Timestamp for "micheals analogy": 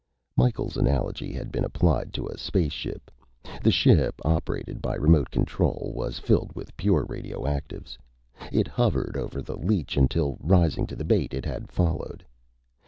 0.35-1.31